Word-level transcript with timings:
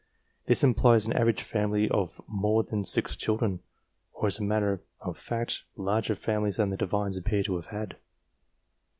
This 0.47 0.63
implies 0.63 1.05
an 1.05 1.13
average 1.13 1.43
family 1.43 1.87
of 1.87 2.19
more 2.27 2.63
than 2.63 2.83
6 2.83 3.15
children, 3.17 3.59
or, 4.13 4.25
as 4.25 4.39
a 4.39 4.43
matter 4.43 4.81
of 4.99 5.15
fact, 5.15 5.61
larger 5.75 6.15
families 6.15 6.57
than 6.57 6.71
the 6.71 6.75
Divines 6.77 7.17
appear 7.17 7.43
to 7.43 7.55
have 7.57 7.67
had. 7.67 7.97